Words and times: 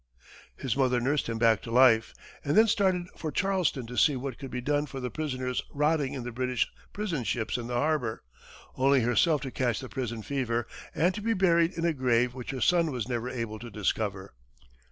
His 0.57 0.75
mother 0.75 0.99
nursed 0.99 1.29
him 1.29 1.37
back 1.37 1.61
to 1.61 1.69
life, 1.69 2.15
and 2.43 2.57
then 2.57 2.65
started 2.65 3.05
for 3.15 3.31
Charleston 3.31 3.85
to 3.85 3.95
see 3.95 4.15
what 4.15 4.39
could 4.39 4.49
be 4.49 4.59
done 4.59 4.87
for 4.87 4.99
the 4.99 5.11
prisoners 5.11 5.61
rotting 5.71 6.15
in 6.15 6.23
the 6.23 6.31
British 6.31 6.67
prison 6.91 7.23
ships 7.23 7.55
in 7.55 7.67
the 7.67 7.75
harbor, 7.75 8.23
only 8.75 9.01
herself 9.01 9.41
to 9.41 9.51
catch 9.51 9.79
the 9.79 9.89
prison 9.89 10.23
fever, 10.23 10.65
and 10.95 11.13
to 11.13 11.21
be 11.21 11.35
buried 11.35 11.73
in 11.73 11.85
a 11.85 11.93
grave 11.93 12.33
which 12.33 12.49
her 12.49 12.61
son 12.61 12.89
was 12.89 13.07
never 13.07 13.29
able 13.29 13.59
to 13.59 13.69
discover. 13.69 14.33